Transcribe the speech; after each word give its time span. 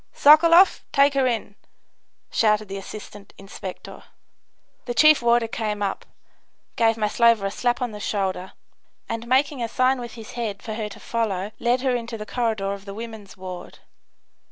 "Sokoloff, 0.15 0.81
take 0.91 1.13
her 1.13 1.27
in!" 1.27 1.53
shouted 2.31 2.69
the 2.69 2.77
assistant 2.77 3.35
inspector. 3.37 4.01
The 4.85 4.95
chief 4.95 5.21
warder 5.21 5.47
came 5.47 5.83
up, 5.83 6.07
gave 6.75 6.97
Maslova 6.97 7.45
a 7.45 7.51
slap 7.51 7.83
on 7.83 7.91
the 7.91 7.99
shoulder, 7.99 8.53
and 9.07 9.27
making 9.27 9.61
a 9.61 9.67
sign 9.67 9.99
with 9.99 10.13
his 10.15 10.31
head 10.31 10.63
for 10.63 10.73
her 10.73 10.89
to 10.89 10.99
follow 10.99 11.51
led 11.59 11.81
her 11.81 11.95
into 11.95 12.17
the 12.17 12.25
corridor 12.25 12.73
of 12.73 12.85
the 12.85 12.95
women's 12.95 13.37
ward. 13.37 13.77